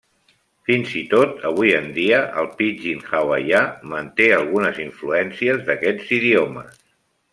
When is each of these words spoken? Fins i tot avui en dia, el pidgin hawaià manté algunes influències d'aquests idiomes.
Fins 0.67 0.93
i 1.01 1.01
tot 1.11 1.43
avui 1.49 1.73
en 1.79 1.89
dia, 1.97 2.21
el 2.43 2.49
pidgin 2.61 3.03
hawaià 3.11 3.61
manté 3.93 4.31
algunes 4.39 4.81
influències 4.87 5.63
d'aquests 5.69 6.11
idiomes. 6.19 6.83